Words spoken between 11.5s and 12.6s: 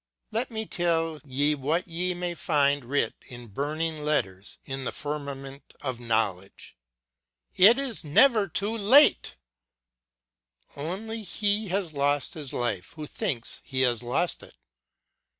has lost his